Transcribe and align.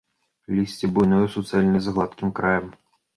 Лісце 0.59 0.87
буйное, 0.95 1.19
суцэльнае, 1.35 1.81
з 1.83 1.93
гладкім 1.99 2.33
краем. 2.41 2.67